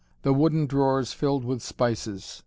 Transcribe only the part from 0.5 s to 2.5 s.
drawers filled with spices.